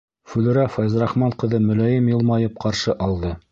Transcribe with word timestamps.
Флүрә 0.29 0.63
Фәйзрахман 0.75 1.35
ҡыҙы 1.45 1.61
мөләйем 1.67 2.09
йылмайып 2.15 2.59
ҡаршы 2.67 2.99
алды. 3.09 3.37